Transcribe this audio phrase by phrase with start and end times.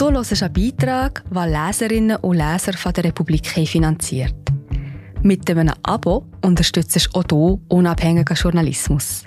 [0.00, 4.34] Du hörst einen Beitrag, den Leserinnen und Leser von der Republik finanziert.
[5.22, 9.24] Mit einem Abo unterstützt du auch du unabhängigen Journalismus.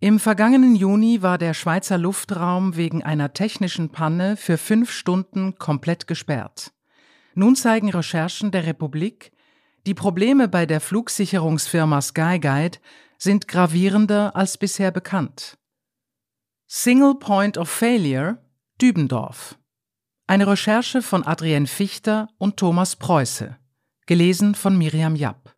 [0.00, 6.06] Im vergangenen Juni war der Schweizer Luftraum wegen einer technischen Panne für fünf Stunden komplett
[6.06, 6.72] gesperrt.
[7.34, 9.30] Nun zeigen Recherchen der Republik,
[9.88, 12.76] die Probleme bei der Flugsicherungsfirma Skyguide
[13.16, 15.56] sind gravierender als bisher bekannt.
[16.66, 18.36] Single Point of Failure
[18.82, 19.58] Dübendorf.
[20.26, 23.56] Eine Recherche von Adrienne Fichter und Thomas Preuße.
[24.04, 25.56] Gelesen von Miriam Japp.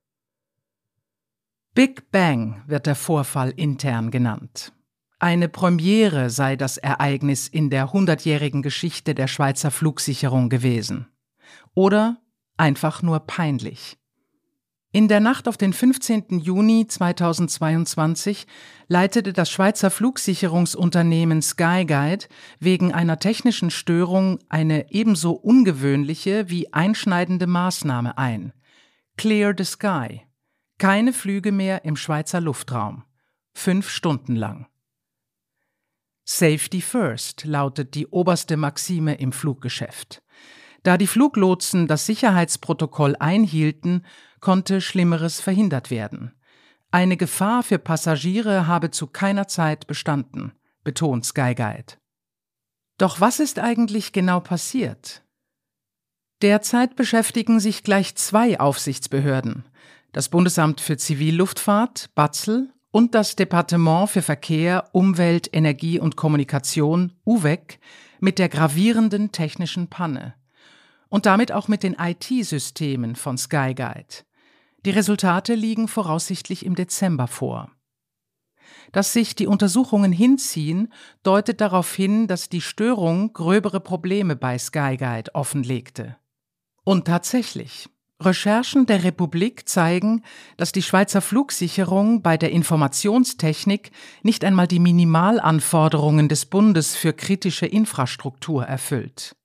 [1.75, 4.73] Big Bang wird der Vorfall intern genannt.
[5.19, 11.09] Eine Premiere sei das Ereignis in der hundertjährigen Geschichte der Schweizer Flugsicherung gewesen.
[11.75, 12.23] Oder
[12.57, 14.00] einfach nur peinlich.
[14.93, 16.41] In der Nacht auf den 15.
[16.41, 18.49] Juni 2022
[18.89, 22.27] leitete das Schweizer Flugsicherungsunternehmen Skyguide
[22.59, 28.53] wegen einer technischen Störung eine ebenso ungewöhnliche wie einschneidende Maßnahme ein.
[29.17, 30.23] Clear the Sky.
[30.79, 33.05] Keine Flüge mehr im Schweizer Luftraum.
[33.55, 34.67] Fünf Stunden lang.
[36.25, 40.21] Safety first lautet die oberste Maxime im Fluggeschäft.
[40.83, 44.07] Da die Fluglotsen das Sicherheitsprotokoll einhielten,
[44.41, 46.33] konnte Schlimmeres verhindert werden.
[46.91, 51.95] Eine Gefahr für Passagiere habe zu keiner Zeit bestanden, betont Skyguide.
[52.99, 55.23] Doch was ist eigentlich genau passiert?
[56.43, 59.65] Derzeit beschäftigen sich gleich zwei Aufsichtsbehörden,
[60.13, 67.79] das Bundesamt für Zivilluftfahrt, BATZL, und das Departement für Verkehr, Umwelt, Energie und Kommunikation, UVEC,
[68.19, 70.35] mit der gravierenden technischen Panne.
[71.09, 74.25] Und damit auch mit den IT-Systemen von Skyguide.
[74.87, 77.71] Die Resultate liegen voraussichtlich im Dezember vor.
[78.93, 85.35] Dass sich die Untersuchungen hinziehen, deutet darauf hin, dass die Störung gröbere Probleme bei Skyguide
[85.35, 86.17] offenlegte.
[86.83, 87.89] Und tatsächlich,
[88.21, 90.23] Recherchen der Republik zeigen,
[90.57, 97.67] dass die Schweizer Flugsicherung bei der Informationstechnik nicht einmal die Minimalanforderungen des Bundes für kritische
[97.67, 99.37] Infrastruktur erfüllt.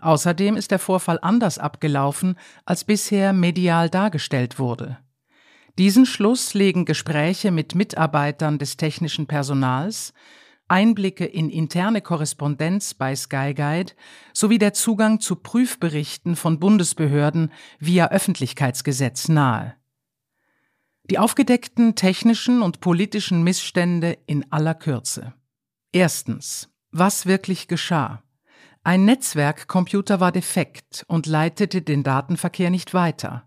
[0.00, 4.98] Außerdem ist der Vorfall anders abgelaufen, als bisher medial dargestellt wurde.
[5.78, 10.12] Diesen Schluss legen Gespräche mit Mitarbeitern des technischen Personals,
[10.68, 13.92] Einblicke in interne Korrespondenz bei Skyguide
[14.32, 17.50] sowie der Zugang zu Prüfberichten von Bundesbehörden
[17.80, 19.74] via Öffentlichkeitsgesetz nahe.
[21.10, 25.34] Die aufgedeckten technischen und politischen Missstände in aller Kürze.
[25.90, 26.68] Erstens.
[26.92, 28.22] Was wirklich geschah?
[28.82, 33.44] Ein Netzwerkcomputer war defekt und leitete den Datenverkehr nicht weiter.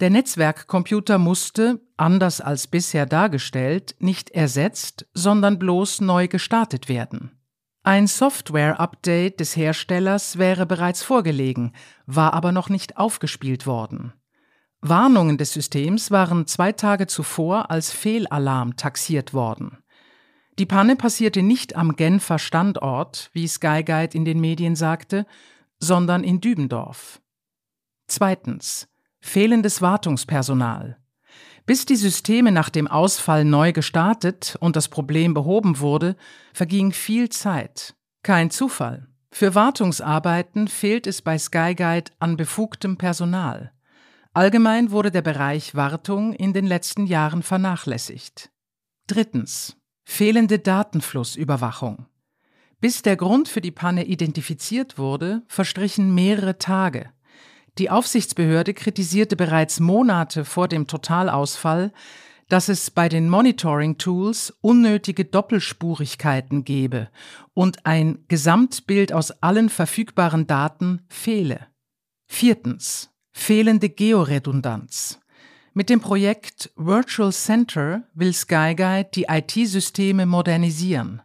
[0.00, 7.38] Der Netzwerkcomputer musste, anders als bisher dargestellt, nicht ersetzt, sondern bloß neu gestartet werden.
[7.82, 11.72] Ein Software-Update des Herstellers wäre bereits vorgelegen,
[12.04, 14.12] war aber noch nicht aufgespielt worden.
[14.82, 19.78] Warnungen des Systems waren zwei Tage zuvor als Fehlalarm taxiert worden.
[20.58, 25.26] Die Panne passierte nicht am Genfer Standort, wie Skyguide in den Medien sagte,
[25.78, 27.20] sondern in Dübendorf.
[28.08, 28.88] Zweitens
[29.20, 30.98] fehlendes Wartungspersonal.
[31.66, 36.16] Bis die Systeme nach dem Ausfall neu gestartet und das Problem behoben wurde,
[36.52, 37.94] verging viel Zeit.
[38.22, 39.06] Kein Zufall.
[39.30, 43.72] Für Wartungsarbeiten fehlt es bei Skyguide an befugtem Personal.
[44.32, 48.50] Allgemein wurde der Bereich Wartung in den letzten Jahren vernachlässigt.
[49.06, 49.76] Drittens.
[50.04, 52.06] Fehlende Datenflussüberwachung.
[52.80, 57.10] Bis der Grund für die Panne identifiziert wurde, verstrichen mehrere Tage.
[57.78, 61.92] Die Aufsichtsbehörde kritisierte bereits Monate vor dem Totalausfall,
[62.48, 67.08] dass es bei den Monitoring-Tools unnötige Doppelspurigkeiten gebe
[67.54, 71.68] und ein Gesamtbild aus allen verfügbaren Daten fehle.
[72.26, 73.10] Viertens.
[73.32, 75.19] Fehlende Georedundanz.
[75.72, 81.22] Mit dem Projekt Virtual Center will Skyguide die IT-Systeme modernisieren.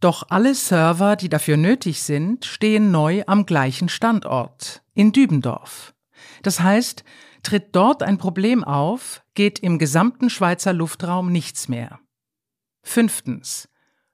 [0.00, 5.94] Doch alle Server, die dafür nötig sind, stehen neu am gleichen Standort, in Dübendorf.
[6.42, 7.04] Das heißt,
[7.42, 12.00] tritt dort ein Problem auf, geht im gesamten Schweizer Luftraum nichts mehr.
[12.82, 13.68] Fünftens.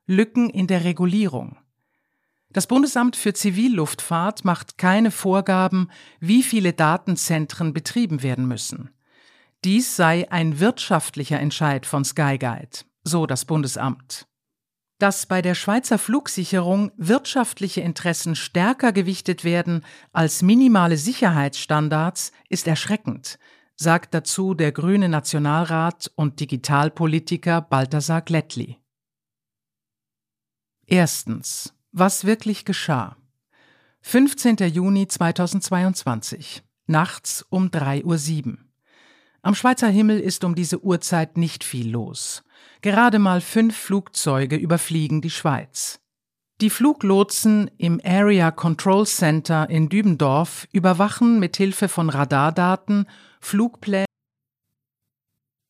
[0.06, 1.56] Lücken in der Regulierung.
[2.50, 5.90] Das Bundesamt für Zivilluftfahrt macht keine Vorgaben,
[6.20, 8.90] wie viele Datenzentren betrieben werden müssen.
[9.66, 14.28] Dies sei ein wirtschaftlicher Entscheid von Skyguide, so das Bundesamt.
[15.00, 23.40] Dass bei der Schweizer Flugsicherung wirtschaftliche Interessen stärker gewichtet werden als minimale Sicherheitsstandards, ist erschreckend,
[23.74, 28.78] sagt dazu der grüne Nationalrat und Digitalpolitiker Balthasar Glättli.
[30.86, 31.74] Erstens.
[31.90, 33.16] Was wirklich geschah?
[34.02, 34.58] 15.
[34.58, 36.62] Juni 2022.
[36.86, 38.65] Nachts um 3.07 Uhr.
[39.46, 42.42] Am Schweizer Himmel ist um diese Uhrzeit nicht viel los.
[42.82, 46.00] Gerade mal fünf Flugzeuge überfliegen die Schweiz.
[46.60, 53.06] Die Fluglotsen im Area Control Center in Dübendorf überwachen mit Hilfe von Radardaten
[53.40, 54.06] Flugpläne.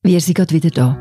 [0.01, 0.97] Wir sind gerade wieder da.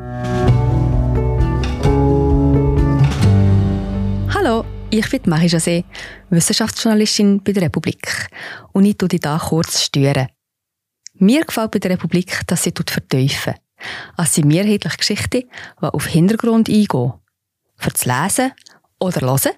[4.34, 5.84] Hallo, ich bin Marie José,
[6.28, 8.28] Wissenschaftsjournalistin bei der Republik.
[8.74, 10.28] Und ich tue dich hier kurz stören.
[11.18, 13.54] Mir gefällt bei der Republik, dass sie vertiefen.
[14.16, 15.44] Es sind mehrheitliche Geschichten,
[15.80, 17.14] die auf Hintergrund eingehen.
[17.76, 18.52] Für das Lesen
[18.98, 19.52] oder Hören,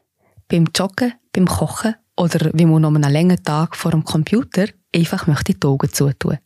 [0.49, 5.27] beim Joggen, beim Kochen oder wie man noch einen langen Tag vor dem Computer einfach
[5.27, 6.39] möchte die Augen zutun.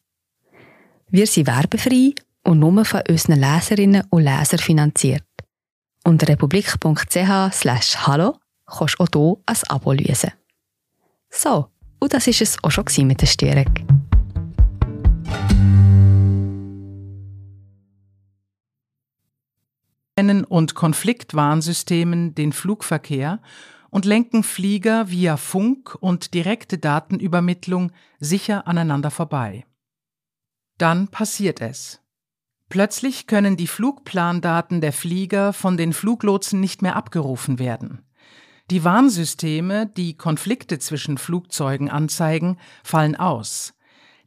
[1.09, 2.15] Wir sind werbefrei
[2.45, 5.25] und nur von unseren Leserinnen und Lesern finanziert.
[6.05, 10.33] Unter republik.ch slash hallo kannst du auch hier ein Abo lösen.
[11.31, 11.69] So,
[12.01, 14.12] und das war es auch schon mit der Störung.
[20.19, 23.41] Und Konfliktwarnsystemen den Flugverkehr
[23.91, 29.65] und lenken Flieger via Funk und direkte Datenübermittlung sicher aneinander vorbei.
[30.79, 32.01] Dann passiert es.
[32.69, 38.03] Plötzlich können die Flugplandaten der Flieger von den Fluglotsen nicht mehr abgerufen werden.
[38.71, 43.75] Die Warnsysteme, die Konflikte zwischen Flugzeugen anzeigen, fallen aus.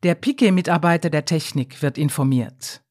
[0.04, 2.85] Der Piquet-Mitarbeiter der Technik wird informiert.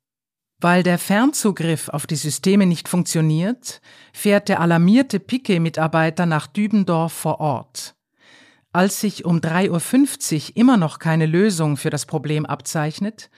[0.65, 3.83] Weil der Fernzugriff auf die Systeme nicht funktioniert,
[4.15, 7.95] fährt der alarmierte Piquet-Mitarbeiter nach Dübendorf vor Ort.
[8.73, 13.29] Als sich um 3.50 Uhr immer noch keine Lösung für das Problem abzeichnet,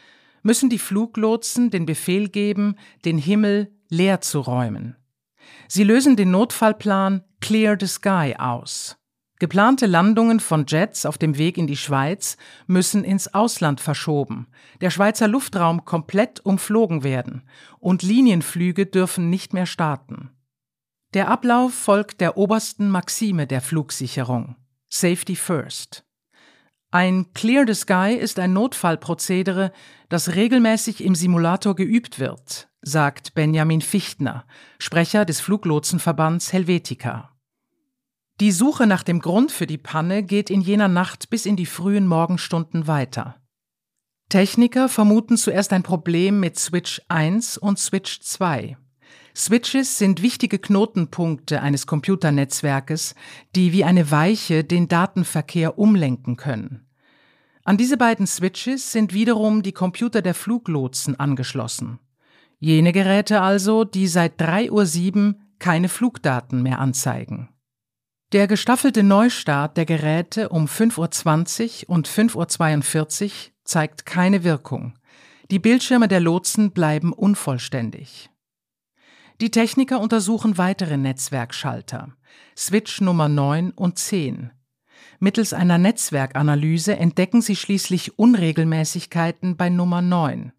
[0.44, 4.94] müssen die Fluglotsen den Befehl geben, den Himmel leer zu räumen.
[5.67, 8.99] Sie lösen den Notfallplan Clear the Sky aus.
[9.38, 14.46] Geplante Landungen von Jets auf dem Weg in die Schweiz müssen ins Ausland verschoben,
[14.80, 17.42] der Schweizer Luftraum komplett umflogen werden
[17.78, 20.30] und Linienflüge dürfen nicht mehr starten.
[21.12, 24.56] Der Ablauf folgt der obersten Maxime der Flugsicherung
[24.88, 26.04] Safety First.
[26.90, 29.72] Ein Clear the Sky ist ein Notfallprozedere,
[30.08, 34.46] das regelmäßig im Simulator geübt wird, sagt Benjamin Fichtner,
[34.78, 37.35] Sprecher des Fluglotsenverbands Helvetica.
[38.38, 41.64] Die Suche nach dem Grund für die Panne geht in jener Nacht bis in die
[41.64, 43.36] frühen Morgenstunden weiter.
[44.28, 48.76] Techniker vermuten zuerst ein Problem mit Switch 1 und Switch 2.
[49.34, 53.14] Switches sind wichtige Knotenpunkte eines Computernetzwerkes,
[53.54, 56.86] die wie eine Weiche den Datenverkehr umlenken können.
[57.64, 62.00] An diese beiden Switches sind wiederum die Computer der Fluglotsen angeschlossen.
[62.58, 67.48] Jene Geräte also, die seit 3.07 Uhr keine Flugdaten mehr anzeigen.
[68.36, 73.30] Der gestaffelte Neustart der Geräte um 5.20 Uhr und 5.42 Uhr
[73.64, 74.92] zeigt keine Wirkung.
[75.50, 78.28] Die Bildschirme der Lotsen bleiben unvollständig.
[79.40, 82.14] Die Techniker untersuchen weitere Netzwerkschalter,
[82.54, 84.50] Switch Nummer 9 und 10.
[85.18, 90.52] Mittels einer Netzwerkanalyse entdecken sie schließlich Unregelmäßigkeiten bei Nummer 9.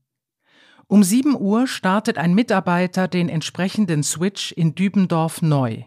[0.87, 5.83] Um 7 Uhr startet ein Mitarbeiter den entsprechenden Switch in Dübendorf neu.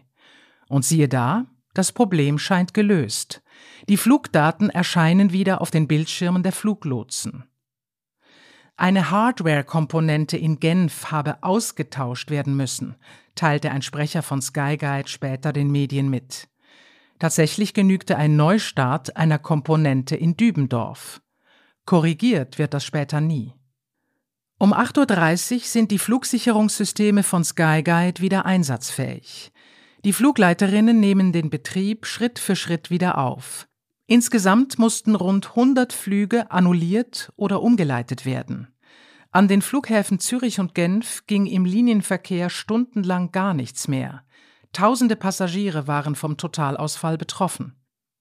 [0.69, 3.41] Und siehe da, das Problem scheint gelöst.
[3.87, 7.45] Die Flugdaten erscheinen wieder auf den Bildschirmen der Fluglotsen.
[8.77, 12.95] Eine Hardware-Komponente in Genf habe ausgetauscht werden müssen,
[13.35, 16.47] teilte ein Sprecher von Skyguide später den Medien mit.
[17.19, 21.21] Tatsächlich genügte ein Neustart einer Komponente in Dübendorf.
[21.85, 23.53] Korrigiert wird das später nie.
[24.57, 29.51] Um 8.30 Uhr sind die Flugsicherungssysteme von Skyguide wieder einsatzfähig.
[30.03, 33.67] Die Flugleiterinnen nehmen den Betrieb Schritt für Schritt wieder auf.
[34.07, 38.67] Insgesamt mussten rund 100 Flüge annulliert oder umgeleitet werden.
[39.29, 44.23] An den Flughäfen Zürich und Genf ging im Linienverkehr stundenlang gar nichts mehr.
[44.73, 47.75] Tausende Passagiere waren vom Totalausfall betroffen.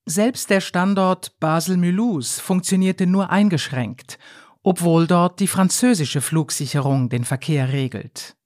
[0.05, 4.19] Selbst der Standort Basel-Mulhouse funktionierte nur eingeschränkt,
[4.63, 8.37] obwohl dort die französische Flugsicherung den Verkehr regelt.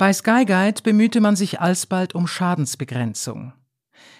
[0.00, 3.52] Bei Skyguide bemühte man sich alsbald um Schadensbegrenzung.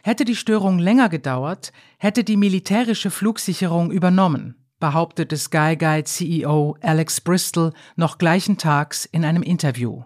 [0.02, 7.72] Hätte die Störung länger gedauert, hätte die militärische Flugsicherung übernommen, behauptete Skyguide CEO Alex Bristol
[7.96, 10.02] noch gleichen Tags in einem Interview.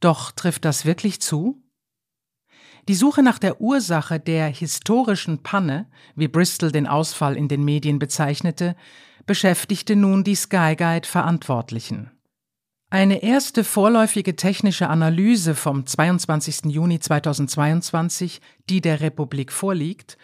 [0.00, 1.62] Doch trifft das wirklich zu?
[2.88, 8.00] Die Suche nach der Ursache der historischen Panne, wie Bristol den Ausfall in den Medien
[8.00, 8.74] bezeichnete,
[9.24, 12.10] beschäftigte nun die Skyguide Verantwortlichen.
[12.92, 16.72] Eine erste vorläufige technische Analyse vom 22.
[16.72, 20.18] Juni 2022, die der Republik vorliegt,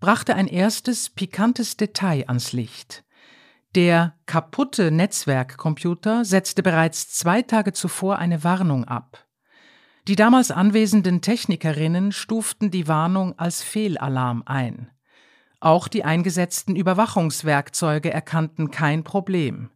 [0.00, 3.04] brachte ein erstes pikantes Detail ans Licht.
[3.76, 9.24] Der kaputte Netzwerkcomputer setzte bereits zwei Tage zuvor eine Warnung ab.
[10.08, 14.90] Die damals anwesenden Technikerinnen stuften die Warnung als Fehlalarm ein.
[15.60, 19.70] Auch die eingesetzten Überwachungswerkzeuge erkannten kein Problem.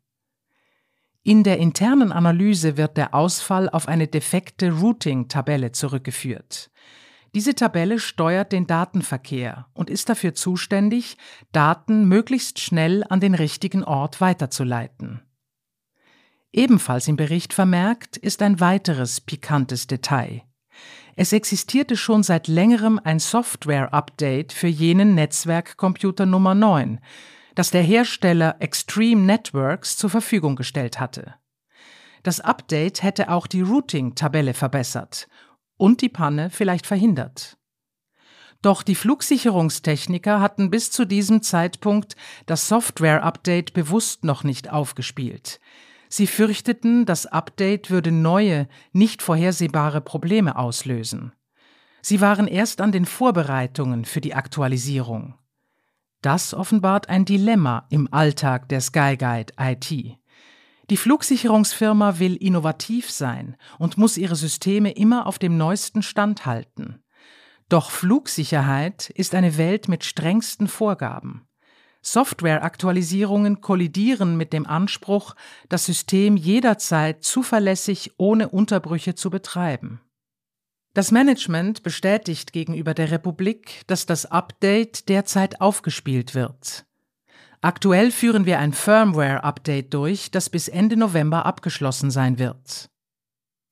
[1.24, 6.70] In der internen Analyse wird der Ausfall auf eine defekte Routing-Tabelle zurückgeführt.
[7.34, 11.16] Diese Tabelle steuert den Datenverkehr und ist dafür zuständig,
[11.52, 15.22] Daten möglichst schnell an den richtigen Ort weiterzuleiten.
[16.52, 20.42] Ebenfalls im Bericht vermerkt ist ein weiteres pikantes Detail.
[21.14, 27.00] Es existierte schon seit längerem ein Software-Update für jenen Netzwerkcomputer Nummer 9,
[27.54, 31.34] das der Hersteller Extreme Networks zur Verfügung gestellt hatte.
[32.22, 35.28] Das Update hätte auch die Routing-Tabelle verbessert
[35.76, 37.58] und die Panne vielleicht verhindert.
[38.62, 42.14] Doch die Flugsicherungstechniker hatten bis zu diesem Zeitpunkt
[42.46, 45.58] das Software-Update bewusst noch nicht aufgespielt.
[46.08, 51.32] Sie fürchteten, das Update würde neue, nicht vorhersehbare Probleme auslösen.
[52.02, 55.34] Sie waren erst an den Vorbereitungen für die Aktualisierung.
[56.22, 60.16] Das offenbart ein Dilemma im Alltag der Skyguide IT.
[60.88, 67.02] Die Flugsicherungsfirma will innovativ sein und muss ihre Systeme immer auf dem neuesten Stand halten.
[67.68, 71.48] Doch Flugsicherheit ist eine Welt mit strengsten Vorgaben.
[72.02, 75.34] Softwareaktualisierungen kollidieren mit dem Anspruch,
[75.68, 80.00] das System jederzeit zuverlässig ohne Unterbrüche zu betreiben.
[80.94, 86.84] Das Management bestätigt gegenüber der Republik, dass das Update derzeit aufgespielt wird.
[87.62, 92.90] Aktuell führen wir ein Firmware-Update durch, das bis Ende November abgeschlossen sein wird.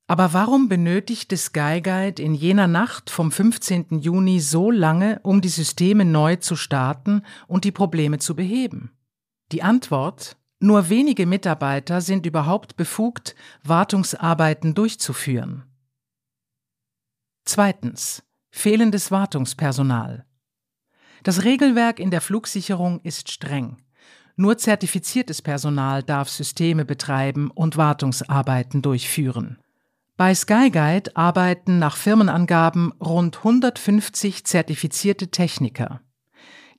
[0.06, 4.00] Aber warum benötigte Skyguide in jener Nacht vom 15.
[4.00, 8.92] Juni so lange, um die Systeme neu zu starten und die Probleme zu beheben?
[9.52, 15.69] Die Antwort nur wenige Mitarbeiter sind überhaupt befugt, Wartungsarbeiten durchzuführen.
[17.44, 18.22] Zweitens.
[18.50, 20.24] Fehlendes Wartungspersonal.
[21.22, 23.76] Das Regelwerk in der Flugsicherung ist streng.
[24.36, 29.58] Nur zertifiziertes Personal darf Systeme betreiben und Wartungsarbeiten durchführen.
[30.16, 36.00] Bei Skyguide arbeiten nach Firmenangaben rund 150 zertifizierte Techniker.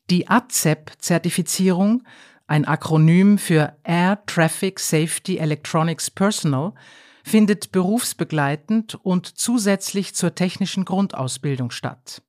[0.09, 2.03] Die ACEP-Zertifizierung,
[2.47, 6.73] ein Akronym für Air Traffic Safety Electronics Personal,
[7.23, 12.21] findet berufsbegleitend und zusätzlich zur technischen Grundausbildung statt.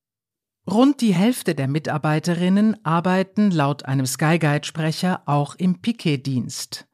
[0.71, 6.87] Rund die Hälfte der Mitarbeiterinnen arbeiten laut einem Skyguide-Sprecher auch im Piquet-Dienst.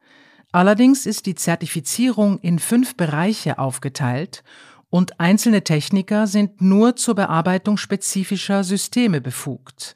[0.51, 4.43] Allerdings ist die Zertifizierung in fünf Bereiche aufgeteilt
[4.89, 9.95] und einzelne Techniker sind nur zur Bearbeitung spezifischer Systeme befugt.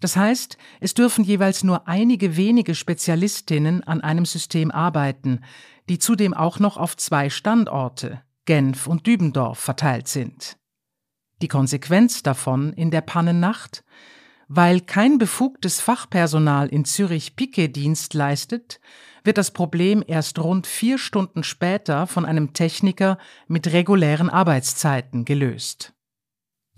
[0.00, 5.40] Das heißt, es dürfen jeweils nur einige wenige Spezialistinnen an einem System arbeiten,
[5.88, 10.56] die zudem auch noch auf zwei Standorte, Genf und Dübendorf, verteilt sind.
[11.42, 13.84] Die Konsequenz davon in der Pannennacht?
[14.48, 18.80] Weil kein befugtes Fachpersonal in Zürich Piquet-Dienst leistet,
[19.22, 25.92] wird das Problem erst rund vier Stunden später von einem Techniker mit regulären Arbeitszeiten gelöst.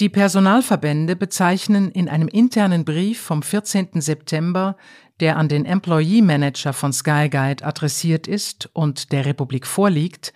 [0.01, 4.01] Die Personalverbände bezeichnen in einem internen Brief vom 14.
[4.01, 4.79] September,
[5.21, 10.33] der an den Employee Manager von Skyguide adressiert ist und der Republik vorliegt,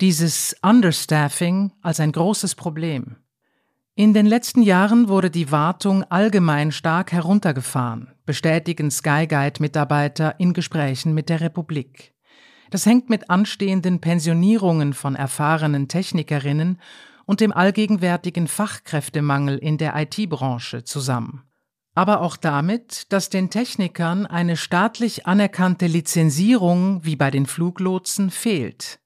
[0.00, 3.14] dieses Understaffing als ein großes Problem.
[3.94, 11.28] In den letzten Jahren wurde die Wartung allgemein stark heruntergefahren, bestätigen Skyguide-Mitarbeiter in Gesprächen mit
[11.28, 12.14] der Republik.
[12.70, 16.80] Das hängt mit anstehenden Pensionierungen von erfahrenen Technikerinnen
[17.26, 21.42] und dem allgegenwärtigen Fachkräftemangel in der IT-Branche zusammen.
[21.94, 28.98] Aber auch damit, dass den Technikern eine staatlich anerkannte Lizenzierung wie bei den Fluglotsen fehlt.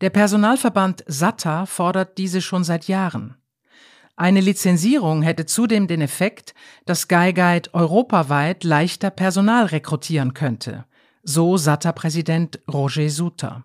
[0.00, 3.36] Der Personalverband SATA fordert diese schon seit Jahren.
[4.16, 6.54] Eine Lizenzierung hätte zudem den Effekt,
[6.84, 10.84] dass Skyguide europaweit leichter Personal rekrutieren könnte,
[11.22, 13.64] so SATA-Präsident Roger Suter.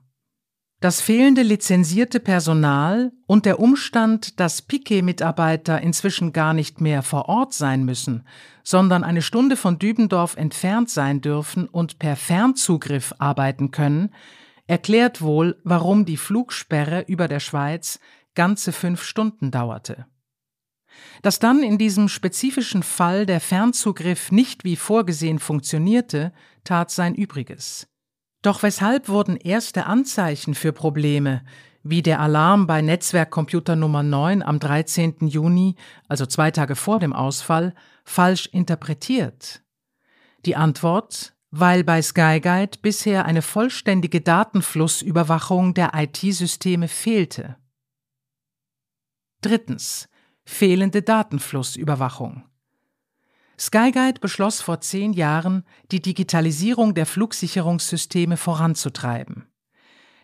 [0.81, 7.53] Das fehlende lizenzierte Personal und der Umstand, dass Piquet-Mitarbeiter inzwischen gar nicht mehr vor Ort
[7.53, 8.27] sein müssen,
[8.63, 14.13] sondern eine Stunde von Dübendorf entfernt sein dürfen und per Fernzugriff arbeiten können,
[14.67, 17.99] erklärt wohl, warum die Flugsperre über der Schweiz
[18.35, 20.05] ganze fünf Stunden dauerte.
[21.21, 27.87] Dass dann in diesem spezifischen Fall der Fernzugriff nicht wie vorgesehen funktionierte, tat sein Übriges.
[28.45, 31.43] Doch weshalb wurden erste Anzeichen für Probleme,
[31.81, 35.27] wie der Alarm bei Netzwerkcomputer Nummer 9 am 13.
[35.27, 35.75] Juni,
[36.07, 37.73] also zwei Tage vor dem Ausfall,
[38.03, 39.63] falsch interpretiert?
[40.45, 47.55] Die Antwort weil bei Skyguide bisher eine vollständige Datenflussüberwachung der IT-Systeme fehlte.
[49.39, 50.09] Drittens.
[50.43, 52.43] Fehlende Datenflussüberwachung.
[53.59, 59.47] Skyguide beschloss vor zehn Jahren, die Digitalisierung der Flugsicherungssysteme voranzutreiben.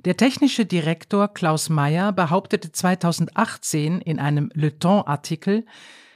[0.06, 5.66] Der technische Direktor Klaus Meyer behauptete 2018 in einem Le Temps-Artikel,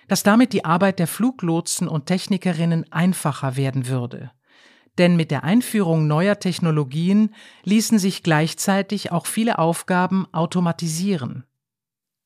[0.07, 4.31] dass damit die Arbeit der Fluglotsen und Technikerinnen einfacher werden würde
[4.97, 11.45] denn mit der Einführung neuer Technologien ließen sich gleichzeitig auch viele Aufgaben automatisieren.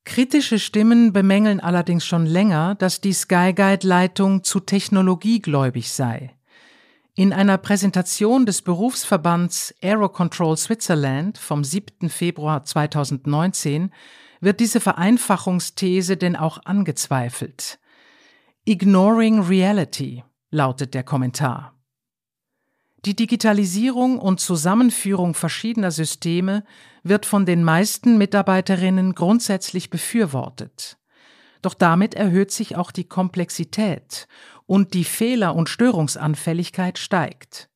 [0.06, 6.36] Kritische Stimmen bemängeln allerdings schon länger, dass die Skyguide-Leitung zu technologiegläubig sei.
[7.16, 12.10] In einer Präsentation des Berufsverbands Aerocontrol Switzerland vom 7.
[12.10, 13.92] Februar 2019
[14.40, 17.80] wird diese Vereinfachungsthese denn auch angezweifelt.
[18.64, 21.74] Ignoring Reality lautet der Kommentar.
[23.06, 26.64] Die Digitalisierung und Zusammenführung verschiedener Systeme
[27.04, 30.98] wird von den meisten Mitarbeiterinnen grundsätzlich befürwortet.
[31.62, 34.28] Doch damit erhöht sich auch die Komplexität
[34.66, 37.70] und die Fehler- und Störungsanfälligkeit steigt.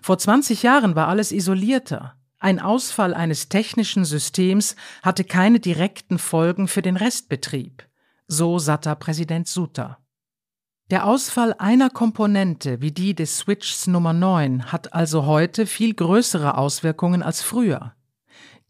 [0.00, 2.16] Vor 20 Jahren war alles isolierter.
[2.38, 7.86] Ein Ausfall eines technischen Systems hatte keine direkten Folgen für den Restbetrieb,
[8.26, 9.98] so satter Präsident Suter.
[10.90, 16.58] Der Ausfall einer Komponente wie die des Switchs Nummer 9 hat also heute viel größere
[16.58, 17.94] Auswirkungen als früher.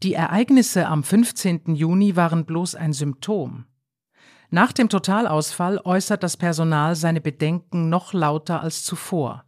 [0.02, 1.76] Die Ereignisse am 15.
[1.76, 3.66] Juni waren bloß ein Symptom.
[4.50, 9.44] Nach dem Totalausfall äußert das Personal seine Bedenken noch lauter als zuvor.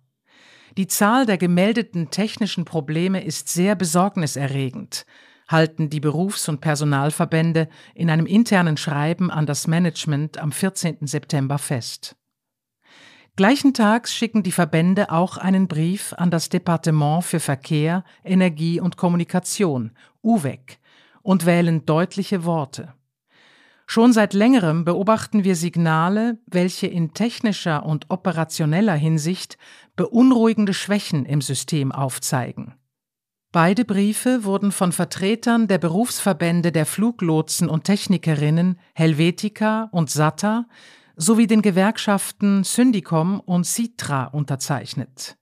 [0.77, 5.07] Die Zahl der gemeldeten technischen Probleme ist sehr besorgniserregend,
[5.49, 11.09] halten die Berufs- und Personalverbände in einem internen Schreiben an das Management am 14.
[11.09, 12.15] September fest.
[13.37, 18.97] Gleichen Tags schicken die Verbände auch einen Brief an das Departement für Verkehr, Energie und
[18.97, 19.91] Kommunikation,
[20.25, 20.79] UVEC,
[21.23, 22.95] und wählen deutliche Worte.
[23.87, 29.59] Schon seit längerem beobachten wir Signale, welche in technischer und operationeller Hinsicht
[29.97, 32.75] beunruhigende Schwächen im System aufzeigen.
[33.53, 40.67] Beide Briefe wurden von Vertretern der Berufsverbände der Fluglotsen und Technikerinnen Helvetica und SATA
[41.17, 45.37] sowie den Gewerkschaften Syndicom und Citra unterzeichnet.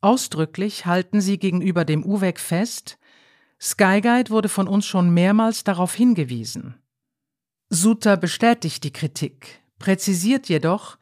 [0.00, 2.98] Ausdrücklich halten sie gegenüber dem UVEC fest,
[3.64, 6.74] Skyguide wurde von uns schon mehrmals darauf hingewiesen.
[7.70, 10.98] Suter bestätigt die Kritik, präzisiert jedoch,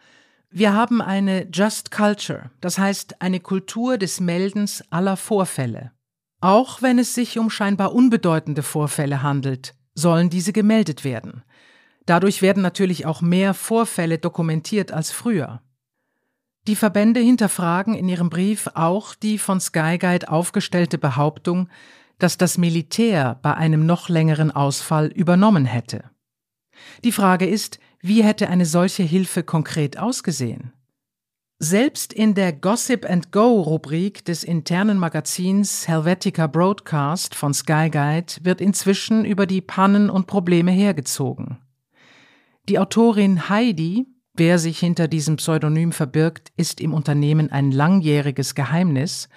[0.49, 5.91] wir haben eine Just Culture, das heißt eine Kultur des Meldens aller Vorfälle.
[6.41, 11.43] Auch wenn es sich um scheinbar unbedeutende Vorfälle handelt, sollen diese gemeldet werden.
[12.07, 15.63] Dadurch werden natürlich auch mehr Vorfälle dokumentiert als früher.
[16.69, 21.69] Die Verbände hinterfragen in ihrem Brief auch die von Skyguide aufgestellte Behauptung,
[22.23, 26.05] dass das Militär bei einem noch längeren Ausfall übernommen hätte.
[27.05, 30.73] Die Frage ist, wie hätte eine solche Hilfe konkret ausgesehen?
[31.59, 38.61] Selbst in der Gossip and Go Rubrik des internen Magazins Helvetica Broadcast von Skyguide wird
[38.61, 41.59] inzwischen über die Pannen und Probleme hergezogen.
[42.69, 49.29] Die Autorin Heidi, wer sich hinter diesem Pseudonym verbirgt, ist im Unternehmen ein langjähriges Geheimnis,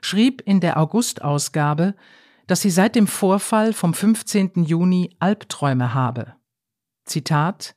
[0.00, 1.94] schrieb in der Augustausgabe,
[2.48, 4.64] dass sie seit dem Vorfall vom 15.
[4.64, 6.34] Juni Albträume habe.
[7.04, 7.76] Zitat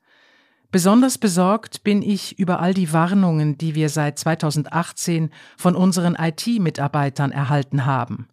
[0.71, 7.34] Besonders besorgt bin ich über all die Warnungen, die wir seit 2018 von unseren IT-Mitarbeitern
[7.34, 8.29] erhalten haben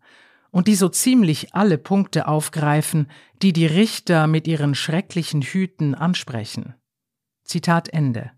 [0.50, 3.10] und die so ziemlich alle Punkte aufgreifen,
[3.42, 6.74] die die Richter mit ihren schrecklichen Hüten ansprechen.
[7.42, 8.30] Zitat Ende.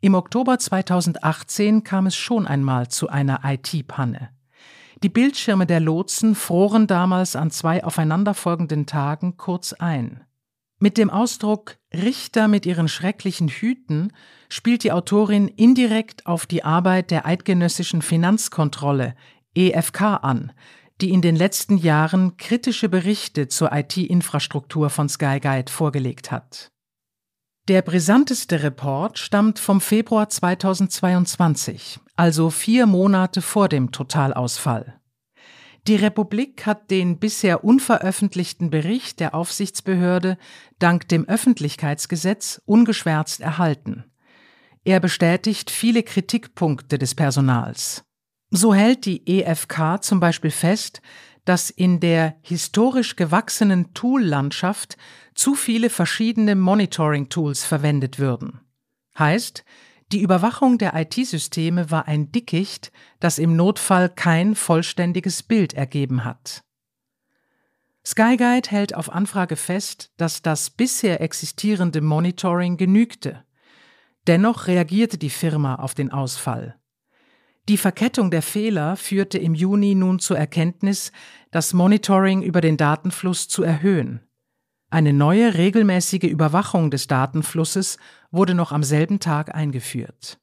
[0.00, 4.30] Im Oktober 2018 kam es schon einmal zu einer IT-Panne.
[5.02, 10.22] Die Bildschirme der Lotsen froren damals an zwei aufeinanderfolgenden Tagen kurz ein.
[10.78, 14.12] Mit dem Ausdruck Richter mit ihren schrecklichen Hüten
[14.48, 19.16] spielt die Autorin indirekt auf die Arbeit der eidgenössischen Finanzkontrolle
[19.54, 20.52] EFK an,
[21.00, 26.70] die in den letzten Jahren kritische Berichte zur IT-Infrastruktur von Skyguide vorgelegt hat.
[27.68, 35.00] Der brisanteste Report stammt vom Februar 2022, also vier Monate vor dem Totalausfall.
[35.88, 40.38] Die Republik hat den bisher unveröffentlichten Bericht der Aufsichtsbehörde
[40.78, 44.04] dank dem Öffentlichkeitsgesetz ungeschwärzt erhalten.
[44.84, 48.04] Er bestätigt viele Kritikpunkte des Personals.
[48.50, 51.02] So hält die EFK zum Beispiel fest,
[51.44, 54.96] dass in der historisch gewachsenen Tool-Landschaft
[55.34, 58.60] zu viele verschiedene Monitoring-Tools verwendet würden.
[59.18, 59.64] Heißt,
[60.12, 66.62] die Überwachung der IT-Systeme war ein Dickicht, das im Notfall kein vollständiges Bild ergeben hat.
[68.04, 73.44] Skyguide hält auf Anfrage fest, dass das bisher existierende Monitoring genügte.
[74.26, 76.76] Dennoch reagierte die Firma auf den Ausfall.
[77.68, 81.12] Die Verkettung der Fehler führte im Juni nun zur Erkenntnis,
[81.52, 84.20] das Monitoring über den Datenfluss zu erhöhen.
[84.92, 87.96] Eine neue regelmäßige Überwachung des Datenflusses
[88.30, 90.38] wurde noch am selben Tag eingeführt.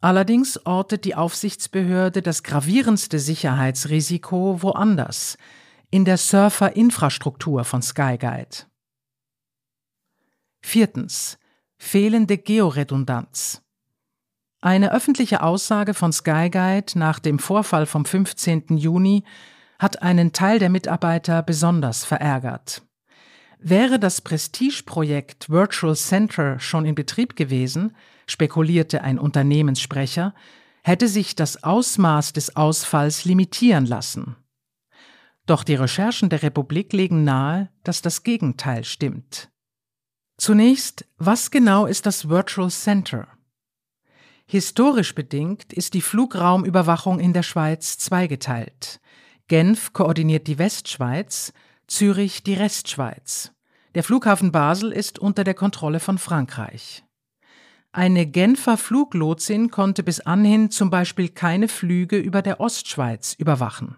[0.00, 5.36] Allerdings ortet die Aufsichtsbehörde das gravierendste Sicherheitsrisiko woanders,
[5.90, 8.64] in der Surfer-Infrastruktur von Skyguide.
[10.62, 11.38] Viertens.
[11.76, 13.60] Fehlende Georedundanz.
[14.62, 18.78] Eine öffentliche Aussage von Skyguide nach dem Vorfall vom 15.
[18.78, 19.24] Juni
[19.78, 22.82] hat einen Teil der Mitarbeiter besonders verärgert.
[23.66, 27.96] Wäre das Prestigeprojekt Virtual Center schon in Betrieb gewesen,
[28.26, 30.34] spekulierte ein Unternehmenssprecher,
[30.82, 34.36] hätte sich das Ausmaß des Ausfalls limitieren lassen.
[35.46, 39.50] Doch die Recherchen der Republik legen nahe, dass das Gegenteil stimmt.
[40.36, 43.28] Zunächst, was genau ist das Virtual Center?
[44.44, 49.00] Historisch bedingt ist die Flugraumüberwachung in der Schweiz zweigeteilt.
[49.48, 51.54] Genf koordiniert die Westschweiz,
[51.86, 53.53] Zürich die Restschweiz.
[53.94, 57.04] Der Flughafen Basel ist unter der Kontrolle von Frankreich.
[57.92, 63.96] Eine Genfer Fluglotsin konnte bis anhin zum Beispiel keine Flüge über der Ostschweiz überwachen.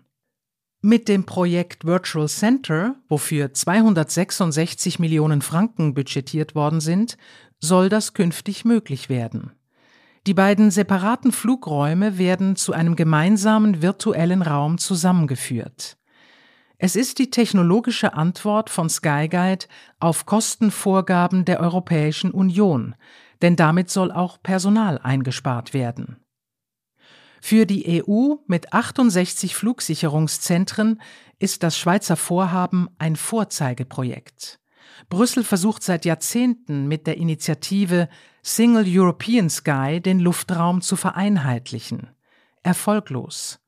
[0.83, 7.17] Mit dem Projekt Virtual Center, wofür 266 Millionen Franken budgetiert worden sind,
[7.59, 9.53] soll das künftig möglich werden.
[10.27, 15.97] Die beiden separaten Flugräume werden zu einem gemeinsamen virtuellen Raum zusammengeführt.
[16.79, 19.67] Es ist die technologische Antwort von Skyguide
[19.99, 22.95] auf Kostenvorgaben der Europäischen Union,
[23.41, 26.19] denn damit soll auch Personal eingespart werden.
[27.41, 31.01] Für die EU mit 68 Flugsicherungszentren
[31.39, 34.59] ist das Schweizer Vorhaben ein Vorzeigeprojekt.
[35.09, 38.09] Brüssel versucht seit Jahrzehnten mit der Initiative
[38.43, 42.09] Single European Sky den Luftraum zu vereinheitlichen.
[42.63, 43.61] Erfolglos.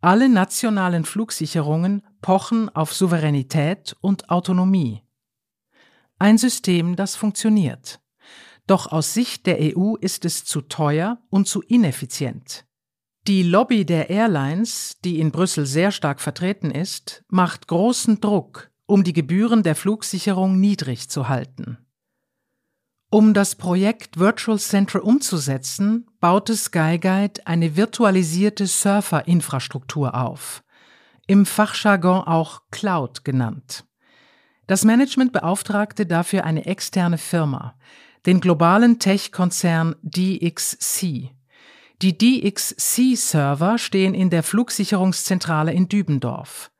[0.00, 5.02] Alle nationalen Flugsicherungen pochen auf Souveränität und Autonomie.
[6.18, 8.00] Ein System, das funktioniert.
[8.66, 12.66] Doch aus Sicht der EU ist es zu teuer und zu ineffizient.
[13.26, 19.02] Die Lobby der Airlines, die in Brüssel sehr stark vertreten ist, macht großen Druck, um
[19.02, 21.78] die Gebühren der Flugsicherung niedrig zu halten.
[23.10, 30.62] Um das Projekt Virtual Center umzusetzen, baute Skyguide eine virtualisierte Surfer-Infrastruktur auf,
[31.26, 33.84] im Fachjargon auch Cloud genannt.
[34.66, 37.76] Das Management beauftragte dafür eine externe Firma,
[38.26, 41.30] den globalen Tech-Konzern DXC.
[42.02, 46.70] Die DXC-Server stehen in der Flugsicherungszentrale in Dübendorf.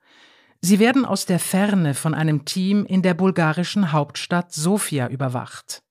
[0.61, 5.83] Sie werden aus der Ferne von einem Team in der bulgarischen Hauptstadt Sofia überwacht.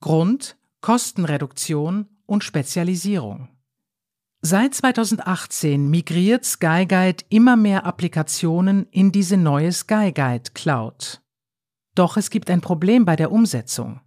[0.00, 3.48] Grund Kostenreduktion und Spezialisierung.
[4.46, 11.22] Seit 2018 migriert Skyguide immer mehr Applikationen in diese neue Skyguide Cloud.
[11.94, 14.02] Doch es gibt ein Problem bei der Umsetzung.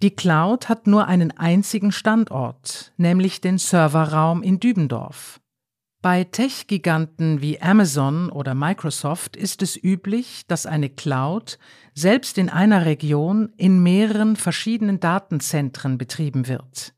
[0.00, 5.40] Die Cloud hat nur einen einzigen Standort, nämlich den Serverraum in Dübendorf.
[6.02, 11.58] Bei Tech-Giganten wie Amazon oder Microsoft ist es üblich, dass eine Cloud
[11.94, 16.94] selbst in einer Region in mehreren verschiedenen Datenzentren betrieben wird.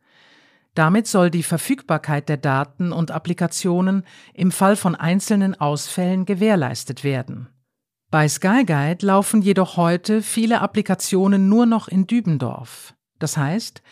[0.77, 7.49] Damit soll die Verfügbarkeit der Daten und Applikationen im Fall von einzelnen Ausfällen gewährleistet werden.
[8.11, 12.95] Bei Skyguide laufen jedoch heute viele Applikationen nur noch in Dübendorf.
[13.19, 13.83] Das heißt,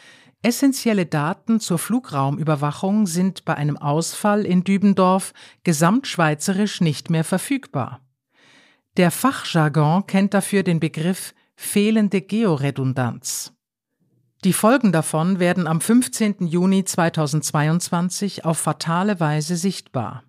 [0.42, 8.02] Essentielle Daten zur Flugraumüberwachung sind bei einem Ausfall in Dübendorf gesamtschweizerisch nicht mehr verfügbar.
[8.98, 13.53] Der Fachjargon kennt dafür den Begriff fehlende Georedundanz.
[14.44, 16.46] Die Folgen davon werden am 15.
[16.46, 20.22] Juni 2022 auf fatale Weise sichtbar.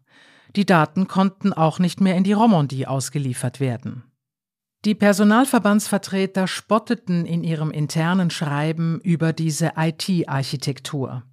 [0.55, 4.05] Die Daten konnten auch nicht mehr in die Romandie ausgeliefert werden.
[4.85, 11.23] Die Personalverbandsvertreter spotteten in ihrem internen Schreiben über diese IT-Architektur.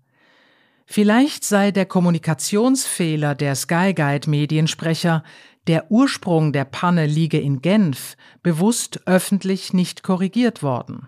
[0.84, 5.22] Vielleicht sei der Kommunikationsfehler der Skyguide-Mediensprecher
[5.68, 11.06] der Ursprung der Panne liege in Genf, bewusst öffentlich nicht korrigiert worden.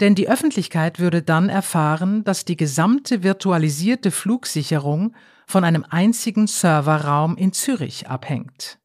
[0.00, 5.14] Denn die Öffentlichkeit würde dann erfahren, dass die gesamte virtualisierte Flugsicherung
[5.46, 8.78] von einem einzigen Serverraum in Zürich abhängt.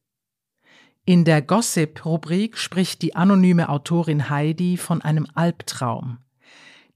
[1.05, 6.19] In der Gossip-Rubrik spricht die anonyme Autorin Heidi von einem Albtraum.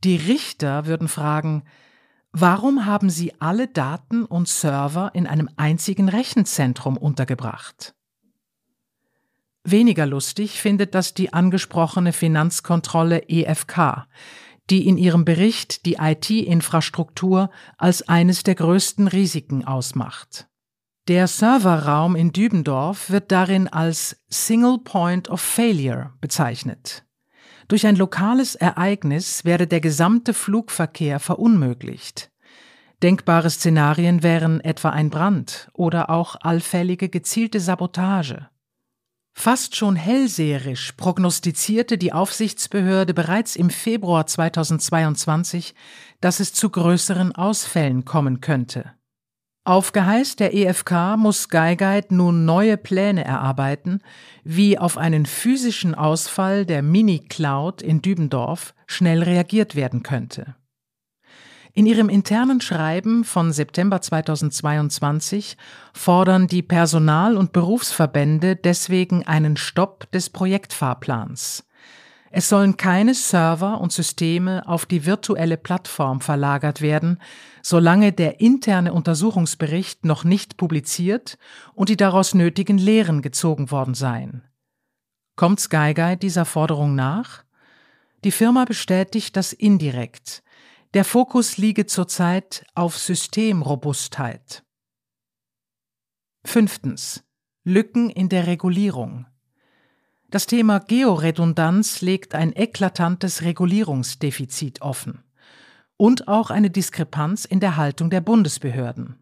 [0.04, 1.64] Die Richter würden fragen,
[2.32, 7.96] warum haben sie alle Daten und Server in einem einzigen Rechenzentrum untergebracht?
[9.64, 14.08] Weniger lustig findet das die angesprochene Finanzkontrolle EFK,
[14.70, 20.48] die in ihrem Bericht die IT-Infrastruktur als eines der größten Risiken ausmacht.
[21.08, 27.04] Der Serverraum in Dübendorf wird darin als Single Point of Failure bezeichnet.
[27.68, 32.32] Durch ein lokales Ereignis werde der gesamte Flugverkehr verunmöglicht.
[33.02, 38.48] Denkbare Szenarien wären etwa ein Brand oder auch allfällige gezielte Sabotage.
[39.34, 45.74] Fast schon hellseherisch prognostizierte die Aufsichtsbehörde bereits im Februar 2022,
[46.22, 48.94] dass es zu größeren Ausfällen kommen könnte.
[49.66, 54.02] Auf Geheiß der EFK muss Skyguide nun neue Pläne erarbeiten,
[54.44, 60.56] wie auf einen physischen Ausfall der Mini-Cloud in Dübendorf schnell reagiert werden könnte.
[61.76, 65.58] In ihrem internen Schreiben von September 2022
[65.92, 71.66] fordern die Personal- und Berufsverbände deswegen einen Stopp des Projektfahrplans.
[72.30, 77.20] Es sollen keine Server und Systeme auf die virtuelle Plattform verlagert werden,
[77.64, 81.40] solange der interne Untersuchungsbericht noch nicht publiziert
[81.74, 84.44] und die daraus nötigen Lehren gezogen worden seien.
[85.36, 87.44] Kommt Skyguide dieser Forderung nach?
[88.24, 90.44] Die Firma bestätigt das indirekt.
[90.94, 94.64] Der Fokus liege zurzeit auf Systemrobustheit.
[96.46, 97.24] Fünftens.
[97.64, 99.26] Lücken in der Regulierung.
[100.30, 105.24] Das Thema Georedundanz legt ein eklatantes Regulierungsdefizit offen
[105.98, 109.18] und auch eine Diskrepanz in der Haltung der Bundesbehörden.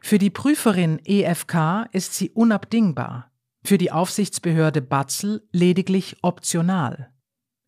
[0.00, 3.30] Für die Prüferin EFK ist sie unabdingbar,
[3.62, 7.13] für die Aufsichtsbehörde Batzel lediglich optional.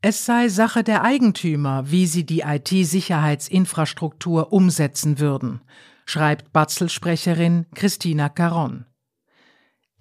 [0.03, 5.63] Es sei Sache der Eigentümer, wie sie die IT-Sicherheitsinfrastruktur umsetzen würden,
[6.05, 8.85] schreibt Batzel-Sprecherin Christina Caron.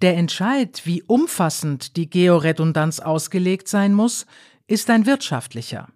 [0.02, 4.26] Der Entscheid, wie umfassend die Georedundanz ausgelegt sein muss,
[4.66, 5.88] ist ein wirtschaftlicher.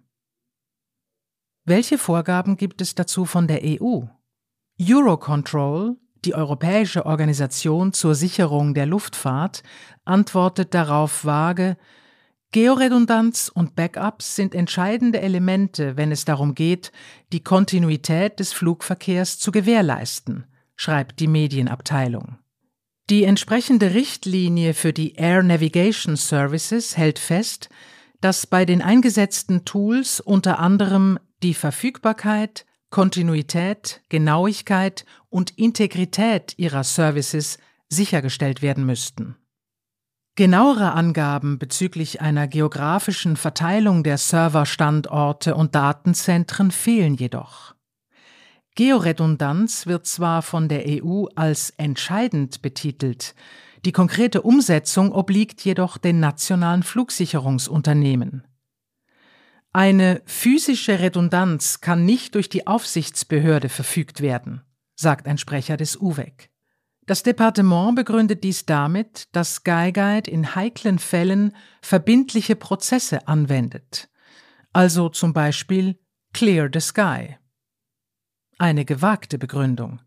[1.65, 4.01] Welche Vorgaben gibt es dazu von der EU?
[4.81, 9.61] Eurocontrol, die Europäische Organisation zur Sicherung der Luftfahrt,
[10.03, 11.77] antwortet darauf vage,
[12.51, 16.91] Georedundanz und Backups sind entscheidende Elemente, wenn es darum geht,
[17.31, 22.39] die Kontinuität des Flugverkehrs zu gewährleisten, schreibt die Medienabteilung.
[23.09, 27.69] Die entsprechende Richtlinie für die Air Navigation Services hält fest,
[28.19, 37.57] dass bei den eingesetzten Tools unter anderem die Verfügbarkeit, Kontinuität, Genauigkeit und Integrität ihrer Services
[37.87, 39.37] sichergestellt werden müssten.
[40.35, 47.75] Genauere Angaben bezüglich einer geografischen Verteilung der Serverstandorte und Datenzentren fehlen jedoch.
[48.75, 53.35] Georedundanz wird zwar von der EU als entscheidend betitelt,
[53.83, 58.47] die konkrete Umsetzung obliegt jedoch den nationalen Flugsicherungsunternehmen.
[59.73, 64.61] Eine physische Redundanz kann nicht durch die Aufsichtsbehörde verfügt werden,
[64.95, 66.50] sagt ein Sprecher des UVEC.
[67.07, 74.09] Das Departement begründet dies damit, dass Skyguide in heiklen Fällen verbindliche Prozesse anwendet,
[74.71, 75.99] also zum Beispiel
[76.33, 77.37] Clear the Sky.
[78.57, 79.99] Eine gewagte Begründung.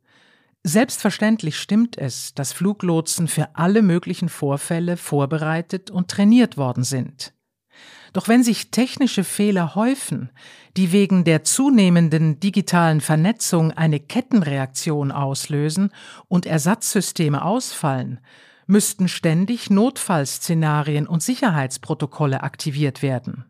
[0.63, 7.35] Selbstverständlich stimmt es, dass Fluglotsen für alle möglichen Vorfälle vorbereitet und trainiert worden sind.
[8.13, 10.31] Doch wenn sich technische Fehler häufen,
[10.77, 15.91] die wegen der zunehmenden digitalen Vernetzung eine Kettenreaktion auslösen
[16.29, 18.21] und Ersatzsysteme ausfallen,
[18.67, 23.45] müssten ständig Notfallszenarien und Sicherheitsprotokolle aktiviert werden.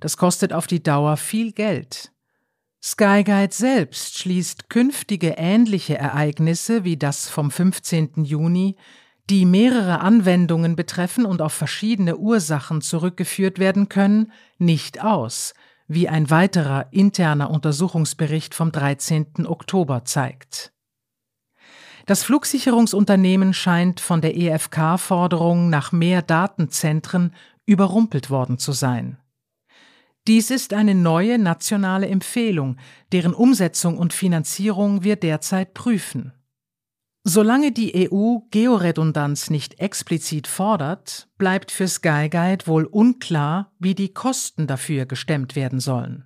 [0.00, 2.12] Das kostet auf die Dauer viel Geld.
[2.82, 8.24] Skyguide selbst schließt künftige ähnliche Ereignisse wie das vom 15.
[8.24, 8.76] Juni
[9.32, 15.54] die mehrere Anwendungen betreffen und auf verschiedene Ursachen zurückgeführt werden können, nicht aus,
[15.88, 19.46] wie ein weiterer interner Untersuchungsbericht vom 13.
[19.46, 20.74] Oktober zeigt.
[22.04, 29.16] Das Flugsicherungsunternehmen scheint von der EFK-Forderung nach mehr Datenzentren überrumpelt worden zu sein.
[30.26, 32.76] Dies ist eine neue nationale Empfehlung,
[33.12, 36.34] deren Umsetzung und Finanzierung wir derzeit prüfen.
[37.24, 44.66] Solange die EU Georedundanz nicht explizit fordert, bleibt für Skyguide wohl unklar, wie die Kosten
[44.66, 46.24] dafür gestemmt werden sollen.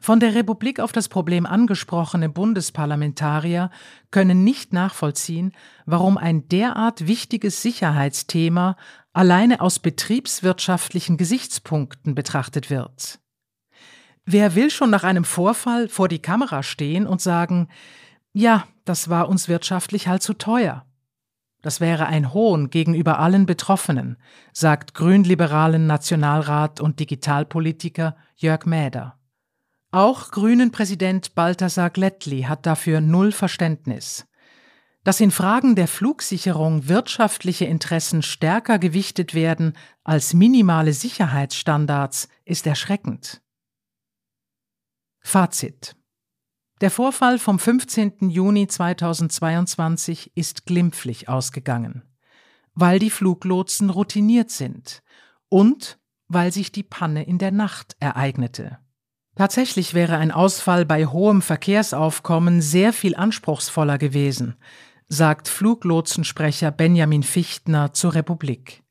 [0.00, 3.70] Von der Republik auf das Problem angesprochene Bundesparlamentarier
[4.10, 5.52] können nicht nachvollziehen,
[5.86, 8.76] warum ein derart wichtiges Sicherheitsthema
[9.12, 13.20] alleine aus betriebswirtschaftlichen Gesichtspunkten betrachtet wird.
[14.24, 17.68] Wer will schon nach einem Vorfall vor die Kamera stehen und sagen,
[18.32, 20.86] ja, das war uns wirtschaftlich halt zu teuer.
[21.62, 24.16] Das wäre ein Hohn gegenüber allen Betroffenen,
[24.52, 29.18] sagt grünliberalen Nationalrat und Digitalpolitiker Jörg Mäder.
[29.92, 34.26] Auch Grünen-Präsident Balthasar Glättli hat dafür null Verständnis.
[35.04, 43.42] Dass in Fragen der Flugsicherung wirtschaftliche Interessen stärker gewichtet werden als minimale Sicherheitsstandards, ist erschreckend.
[45.20, 45.94] Fazit
[46.82, 48.28] Der Vorfall vom 15.
[48.28, 52.02] Juni 2022 ist glimpflich ausgegangen,
[52.74, 55.04] weil die Fluglotsen routiniert sind
[55.48, 58.78] und weil sich die Panne in der Nacht ereignete.
[59.36, 64.56] Tatsächlich wäre ein Ausfall bei hohem Verkehrsaufkommen sehr viel anspruchsvoller gewesen,
[65.06, 68.81] sagt Fluglotsensprecher Benjamin Fichtner zur Republik.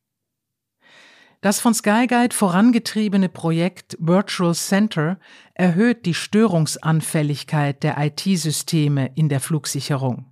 [1.42, 5.18] Das von Skyguide vorangetriebene Projekt Virtual Center
[5.56, 10.28] erhöht die Störungsanfälligkeit der IT-Systeme in der Flugsicherung.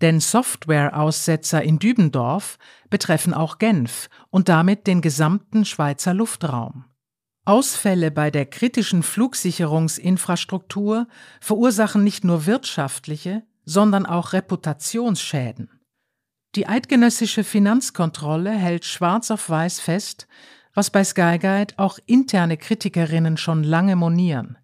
[0.00, 2.58] Denn Softwareaussetzer in Dübendorf
[2.90, 6.86] betreffen auch Genf und damit den gesamten Schweizer Luftraum.
[7.44, 11.06] Ausfälle bei der kritischen Flugsicherungsinfrastruktur
[11.40, 15.70] verursachen nicht nur wirtschaftliche, sondern auch Reputationsschäden.
[16.54, 20.26] Die eidgenössische Finanzkontrolle hält schwarz auf weiß fest,
[20.74, 24.58] was bei Skyguide auch interne Kritikerinnen schon lange monieren.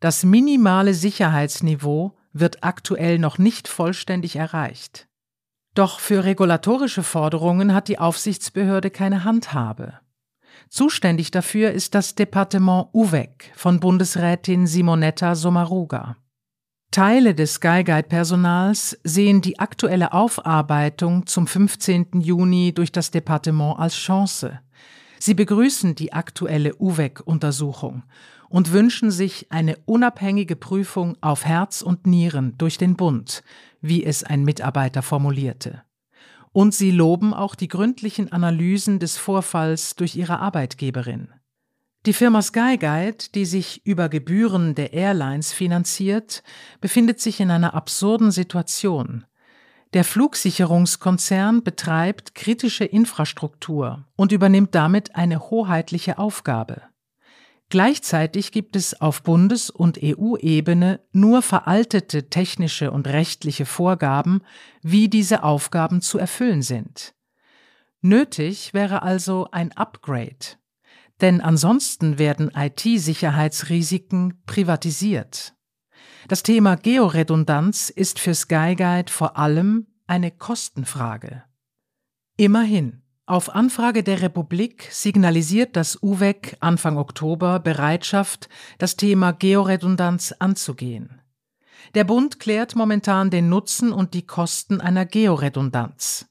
[0.00, 5.08] Das minimale Sicherheitsniveau wird aktuell noch nicht vollständig erreicht.
[5.74, 9.98] Doch für regulatorische Forderungen hat die Aufsichtsbehörde keine Handhabe.
[10.68, 16.16] Zuständig dafür ist das Departement UVEC von Bundesrätin Simonetta Sommaruga.
[16.90, 22.20] Teile des Skyguide-Personals sehen die aktuelle Aufarbeitung zum 15.
[22.20, 24.60] Juni durch das Departement als Chance.
[25.18, 28.04] Sie begrüßen die aktuelle UVEC-Untersuchung
[28.48, 33.42] und wünschen sich eine unabhängige Prüfung auf Herz und Nieren durch den Bund,
[33.82, 35.82] wie es ein Mitarbeiter formulierte.
[36.52, 41.28] Und sie loben auch die gründlichen Analysen des Vorfalls durch ihre Arbeitgeberin.
[42.06, 46.42] Die Firma Skyguide, die sich über Gebühren der Airlines finanziert,
[46.80, 49.24] befindet sich in einer absurden Situation.
[49.94, 56.82] Der Flugsicherungskonzern betreibt kritische Infrastruktur und übernimmt damit eine hoheitliche Aufgabe.
[57.70, 64.42] Gleichzeitig gibt es auf Bundes- und EU-Ebene nur veraltete technische und rechtliche Vorgaben,
[64.82, 67.14] wie diese Aufgaben zu erfüllen sind.
[68.00, 70.57] Nötig wäre also ein Upgrade,
[71.20, 75.54] denn ansonsten werden IT-Sicherheitsrisiken privatisiert.
[76.28, 81.44] Das Thema Georedundanz ist für Skyguide vor allem eine Kostenfrage.
[82.36, 91.20] Immerhin, auf Anfrage der Republik signalisiert das UVEC Anfang Oktober Bereitschaft, das Thema Georedundanz anzugehen.
[91.94, 96.26] Der Bund klärt momentan den Nutzen und die Kosten einer Georedundanz.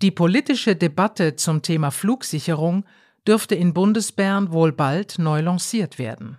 [0.00, 2.84] Die politische Debatte zum Thema Flugsicherung
[3.26, 6.38] dürfte in Bundesbern wohl bald neu lanciert werden.